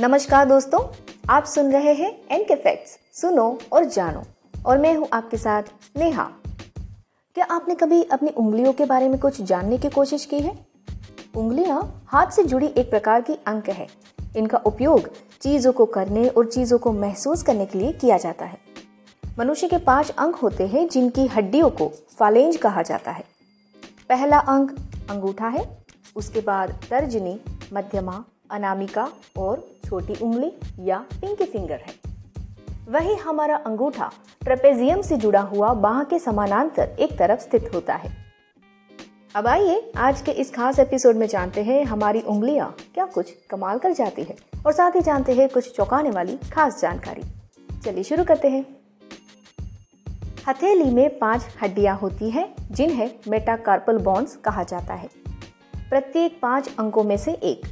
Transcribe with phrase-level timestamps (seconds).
[0.00, 0.80] नमस्कार दोस्तों,
[1.30, 4.22] आप सुन रहे हैं एन के फैक्ट्स सुनो और जानो।
[4.66, 5.62] और मैं हूँ आपके साथ
[5.96, 6.24] नेहा।
[7.34, 10.66] क्या आपने कभी अपनी उंगलियों के बारे में कुछ जानने की कोशिश की है?
[11.36, 13.86] उंगलियाँ हाथ से जुड़ी एक प्रकार की अंक है।
[14.36, 18.58] इनका उपयोग चीज़ों को करने और चीज़ों को महसूस करने के लिए किया जाता है।
[19.38, 21.88] मनुष्य के पाँच अंक होते हैं जिनकी हड्डियों को
[22.18, 23.24] फालेंज कहा जाता है।
[24.08, 24.76] पहला अंक
[25.10, 25.84] अंगूठा है,
[26.16, 27.40] उसके बाद तर्जनी,
[27.72, 29.08] मध्यमा, अनामिका
[29.38, 31.94] और छोटी उंगली या पिंकी फिंगर है।
[32.88, 34.10] वही हमारा अंगूठा
[34.42, 38.24] ट्रेपेजियम से जुड़ा हुआ बाह के समानांतर एक तरफ़ स्थित होता है।
[39.36, 43.78] अब आइए आज के इस खास एपिसोड में जानते हैं हमारी उंगलियाँ क्या कुछ कमाल
[43.78, 47.22] कर जाती है और साथ ही जानते हैं कुछ चौंकाने वाली खास जानकारी।
[47.80, 48.64] चलिए शुरू करते हैं।
[50.48, 55.08] हथेली में पाँच हड्डियाँ होती हैं, जिन्हें मेटाकार्पल बॉन्स कहा जाता है।
[55.90, 57.62] प्रत्येक पाँच अंकों में से एक।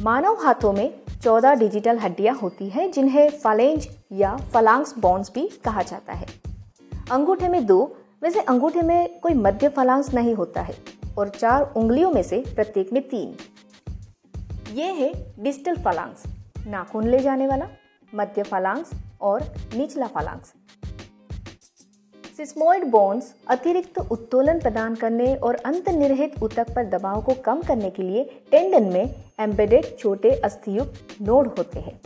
[0.00, 5.82] मानव हाथों में चौदह डिजिटल हड्डियाँ होती हैं, जिन्हें फलेंज या फलांग्स बॉन्स भी कहा
[5.82, 6.26] जाता है।
[7.10, 10.74] अंगूठे में दो, वैसे अंगूठे में कोई मध्य फलांग्स नहीं होता है,
[11.18, 13.36] और चार उंगलियों में से प्रत्येक में तीन।
[14.74, 16.22] ये है डिजिटल फलांग्स
[16.66, 17.68] नाखून ले जाने वाला,
[18.12, 19.44] मध्य फलांग्स और
[19.76, 20.52] निचला फलांग्स
[22.38, 28.02] सिस्मोइड बोन्स अतिरिक्त उत्तोलन प्रदान करने और अंतर्निहित ऊतक पर दबाव को कम करने के
[28.02, 31.98] लिए टेंडन में एम्बेडेड छोटे अस्थियुक्त नोड होते हैं।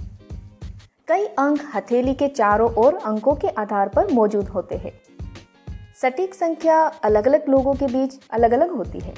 [1.09, 4.93] कई अंक हथेली के चारों ओर अंकों के आधार पर मौजूद होते हैं।
[6.03, 9.15] सटीक संख्या अलग अलग लोगों के बीच अलग अलग होती है।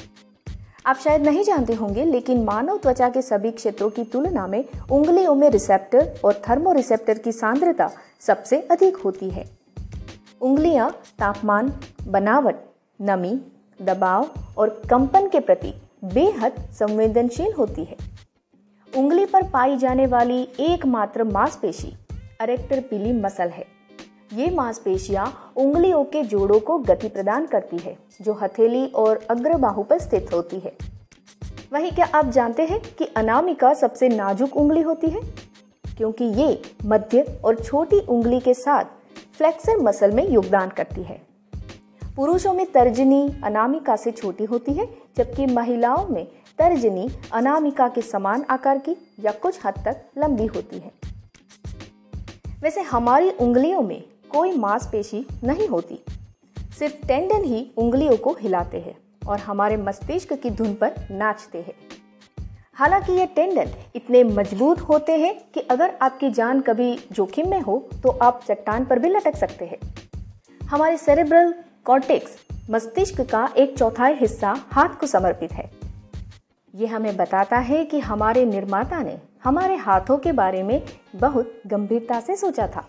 [0.86, 5.34] आप शायद नहीं जानते होंगे, लेकिन मानव त्वचा के सभी क्षेत्रों की तुलना में उंगलियों
[5.34, 9.63] में रिसेप्टर और थर्मो रिसेप्टर की सांद्रता सबसे अधिक होती है।
[10.44, 11.72] उंगलियाँ, तापमान,
[12.06, 12.54] बनावट,
[13.00, 13.40] नमी,
[13.82, 17.96] दबाव और कंपन के प्रति बेहद संवेदनशील होती है।
[18.96, 21.94] उंगली पर पाई जाने वाली एकमात्र मांसपेशी
[22.40, 23.66] अरेक्टर पीली मसल है।
[24.34, 29.98] ये मांसपेशियाँ उंगलियों के जोड़ों को गति प्रदान करती है, जो हथेली और अग्रबाहु पर
[29.98, 30.72] स्थित होती है।
[31.72, 35.20] वही क्या आप जानते हैं कि अनामिका सबसे नाजुक उंगली होती है?
[35.96, 38.84] क्योंकि ये मध्य और छोटी उंगली के साथ
[39.38, 41.22] फ्लेक्सर मसल में योगदान करती है।
[42.16, 46.26] पुरुषों में तर्जनी अनामिका से छोटी होती है, जबकि महिलाओं में
[46.58, 50.92] तर्जनी अनामिका के समान आकार की या कुछ हद तक लंबी होती है।
[52.62, 54.02] वैसे हमारी उंगलियों में
[54.32, 55.98] कोई मांसपेशी नहीं होती।
[56.78, 58.96] सिर्फ़ टेंडन ही उंगलियों को हिलाते हैं
[59.26, 61.74] और हमारे मस्तिष्क की धुन पर नाचते हैं।
[62.76, 67.76] हालाँकि ये टेंडन इतने मज़बूत होते हैं कि अगर आपकी जान कभी जोखिम में हो
[68.02, 69.78] तो आप चट्टान पर भी लटक सकते हैं।
[70.60, 71.54] हमारे सेरेब्रल
[71.84, 72.36] कॉर्टेक्स
[72.70, 75.70] मस्तिष्क का एक चौथाई हिस्सा हाथ को समर्पित है।
[76.74, 80.80] ये हमें बताता है कि हमारे निर्माता ने हमारे हाथों के बारे में
[81.16, 82.88] बहुत गंभीरता से सोचा था।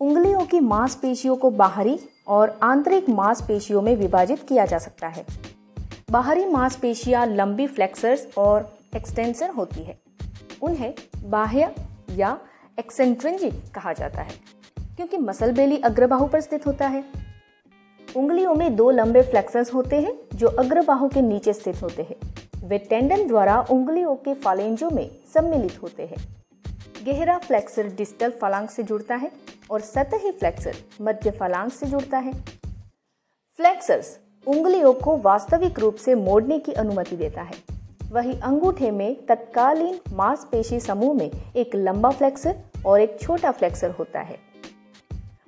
[0.00, 5.24] उंगलियों की मांसपेशियों को बाहरी और आंतरिक मांसपेशियों में विभाजित किया जा सकता है।
[6.08, 9.96] बाहरी मांसपेशियाँ, लंबी फ्लेक्सर्स और एक्सटेंसर होती है।
[10.62, 10.94] उन्हें
[11.24, 11.70] बाह्य
[12.10, 12.38] या
[12.78, 14.34] एक्सेंट्रिंजिक कहा जाता है,
[14.96, 17.02] क्योंकि मसल बेली अग्रबाहु पर स्थित होता है।
[18.16, 22.78] उंगलियों में दो लंबे फ्लेक्सर्स होते हैं, जो अग्रबाहु के नीचे स्थित होते हैं। वे
[22.80, 26.18] टेंडन द्वारा उंगलियों के फालेंजों में सम्मिलित होते हैं।
[27.06, 29.30] गहरा फ्लेक्सर डिस्टल फलांग से जुड़ता है
[29.70, 32.32] और सतही फ्लेक्सर मध्य फलांग से जुड़ता है।
[33.58, 37.54] फ्लेक्सर्स उंगलियों को वास्तविक रूप से मोड़ने की अनुमति देता है।
[38.12, 44.20] वही अंगूठे में तत्कालीन मांसपेशी समूह में एक लंबा फ्लेक्सर और एक छोटा फ्लेक्सर होता
[44.20, 44.38] है।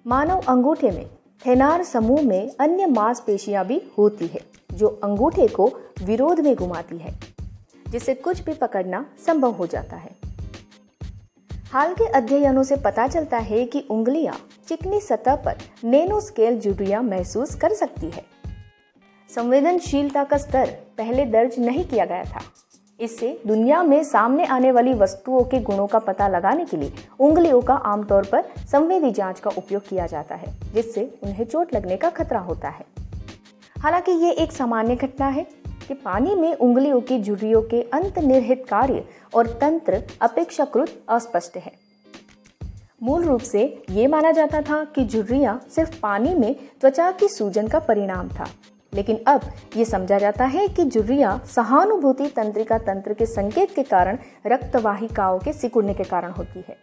[0.06, 1.06] मानव अंगूठे में
[1.42, 5.70] थेनार समूह में अन्य मांसपेशियाँ भी होती है, जो अंगूठे को
[6.02, 7.18] विरोध में घुमाती है
[7.90, 10.16] जिससे कुछ भी पकड़ना संभव हो जाता है।
[11.72, 14.34] हाल के अध्ययनों से पता चलता है कि उंगलियाँ
[14.68, 18.37] चिकनी सतह पर नैनो स्केल जुड़िया महसूस कर सकती है।
[19.30, 22.40] संवेदनशीलता का स्तर पहले दर्ज नहीं किया गया था।
[23.00, 27.60] इससे दुनिया में सामने आने वाली वस्तुओं के गुणों का पता लगाने के लिए उंगलियों
[27.62, 32.10] का आमतौर पर संवेदी जाँच का उपयोग किया जाता है, जिससे उन्हें चोट लगने का
[32.10, 32.84] खतरा होता है।
[33.76, 35.46] हालाँकि ये एक सामान्य घटना है
[35.88, 39.04] कि पानी में उंगलियों की झुर्रियों के अंतर्निहित कार्य
[39.34, 41.72] और तंत्र अपेक्षाकृत अस्पष्ट है।
[43.02, 47.68] मूल रूप से ये माना जाता था कि झुर्रियाँ सिर्फ़ पानी में त्वचा की सूजन
[47.68, 48.48] का परिणाम था
[48.92, 49.40] लेकिन अब
[49.76, 55.52] ये समझा जाता है कि जुर्रिया सहानुभूति तंत्रिका तंत्र के संकेत के कारण रक्तवाहिकाओं के
[55.52, 56.76] सिकुड़ने के कारण होती है।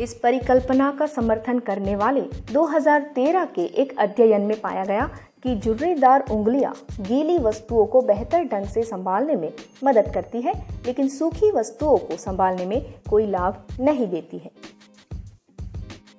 [0.00, 2.20] इस परिकल्पना का समर्थन करने वाले
[2.52, 5.06] 2013 के एक अध्ययन में पाया गया
[5.42, 9.52] कि जुर्रीदार उंगलियाँ गीली वस्तुओं को बेहतर ढंग से संभालने में
[9.84, 10.52] मदद करती है,
[10.86, 14.50] लेकिन सूखी वस्तुओं को संभालने में कोई लाभ नहीं देती है।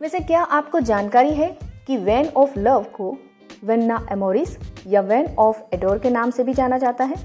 [0.02, 3.18] वैसे क्या आपको जानकारी है कि वैन ऑफ़ लव को
[3.66, 4.58] वेन्ना एमोरिस
[4.88, 7.16] या वैन ऑफ़ एडोर के नाम से भी जाना जाता है।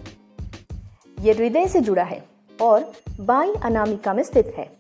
[1.21, 2.25] यह हृदय से जुड़ा है
[2.63, 4.71] और बाई अनामिका में स्थित है।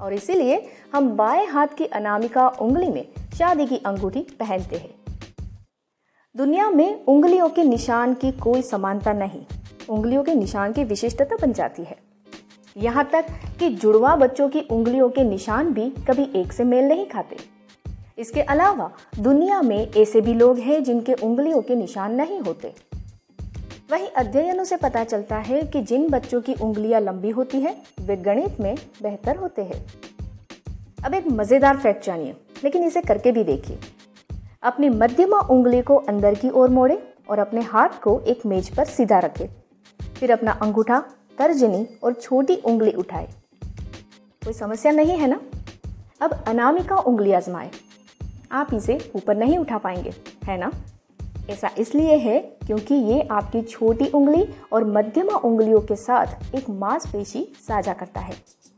[0.00, 3.06] और इसीलिए हम बाएँ हाथ की अनामिका उंगली में
[3.38, 4.94] शादी की अंगूठी पहनते हैं।
[6.36, 9.44] दुनिया में उंगलियों के निशान की कोई समानता नहीं,
[9.88, 11.96] उंगलियों के निशान की विशिष्टता बन जाती है।
[12.76, 13.26] यहाँ तक
[13.58, 17.57] कि जुड़वा बच्चों की उंगलियों के निशान भी कभी एक से मेल नहीं खाते।
[18.18, 22.74] इसके अलावा, दुनिया में ऐसे भी लोग हैं जिनके उंगलियों के निशान नहीं होते।
[23.90, 28.16] वहीं अध्ययनों से पता चलता है कि जिन बच्चों की उंगलियाँ लंबी होती है, वे
[28.16, 29.86] गणित में बेहतर होते हैं।
[31.04, 32.34] अब एक मज़ेदार फैक्ट जानिए,
[32.64, 33.78] लेकिन इसे करके भी देखिए।
[34.62, 38.84] अपनी मध्यमा उंगली को अंदर की ओर मोड़े और अपने हाथ को एक मेज पर
[38.84, 39.50] सीधा रखे।
[40.20, 41.04] फिर अपना अंगूठा,
[41.38, 43.28] तर्जनी और छोटी उंगली उठाए।
[44.44, 45.40] कोई समस्या नहीं है ना?
[46.20, 47.70] अब अनामिका उंगली आजमाए।
[48.50, 50.12] आप इसे ऊपर नहीं उठा पाएँगे,
[50.44, 50.70] है ना?
[51.50, 57.46] ऐसा इसलिए है क्योंकि ये आपकी छोटी उंगली और मध्यमा उंगलियों के साथ एक मांसपेशी
[57.68, 58.34] साझा करता है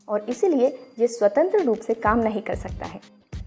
[0.08, 0.68] और इसीलिए
[0.98, 3.00] ये स्वतंत्र रूप से काम नहीं कर सकता है।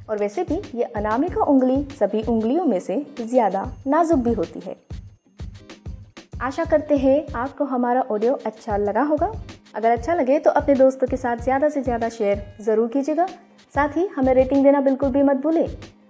[0.10, 4.76] और वैसे भी ये अनामिका उंगली सभी उंगलियों में से ज़्यादा नाजुक भी होती है।
[6.42, 9.32] आशा करते हैं आपको हमारा ऑडियो अच्छा लगा होगा।
[9.76, 13.28] अगर अच्छा लगे तो अपने दोस्तों के साथ ज़्यादा से ज़्यादा शेयर ज़रूर कीजिएगा।
[13.74, 15.68] साथ ही हमें रेटिंग देना बिल्कुल भी मत भूलें।